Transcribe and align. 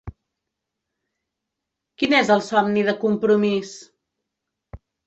Quin 2.01 2.17
és 2.23 2.35
el 2.39 2.43
somni 2.49 2.89
de 2.91 2.99
Compromís? 3.07 3.79